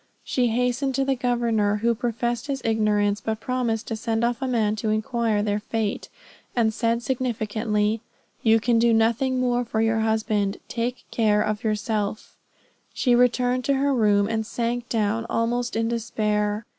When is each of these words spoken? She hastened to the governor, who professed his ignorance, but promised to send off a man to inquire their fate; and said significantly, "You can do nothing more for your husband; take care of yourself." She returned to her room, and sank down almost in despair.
She 0.23 0.47
hastened 0.47 0.95
to 0.95 1.05
the 1.05 1.13
governor, 1.15 1.75
who 1.75 1.93
professed 1.93 2.47
his 2.47 2.59
ignorance, 2.65 3.21
but 3.21 3.39
promised 3.39 3.85
to 3.87 3.95
send 3.95 4.23
off 4.23 4.41
a 4.41 4.47
man 4.47 4.75
to 4.77 4.89
inquire 4.89 5.43
their 5.43 5.59
fate; 5.59 6.09
and 6.55 6.73
said 6.73 7.03
significantly, 7.03 8.01
"You 8.41 8.59
can 8.59 8.79
do 8.79 8.95
nothing 8.95 9.39
more 9.39 9.63
for 9.63 9.79
your 9.79 9.99
husband; 9.99 10.57
take 10.67 11.03
care 11.11 11.43
of 11.43 11.63
yourself." 11.63 12.35
She 12.95 13.13
returned 13.13 13.63
to 13.65 13.75
her 13.75 13.93
room, 13.93 14.27
and 14.27 14.43
sank 14.43 14.89
down 14.89 15.27
almost 15.29 15.75
in 15.75 15.87
despair. 15.89 16.65